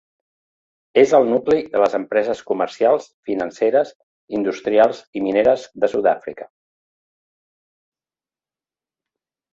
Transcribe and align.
És 1.01 1.11
el 1.17 1.27
nucli 1.33 1.57
de 1.75 1.81
les 1.83 1.97
empreses 1.97 2.41
comercials, 2.51 3.05
financeres, 3.31 3.93
industrials 4.39 5.03
i 5.21 5.23
mineres 5.29 5.69
de 5.85 5.91
Sud-àfrica. 5.93 6.49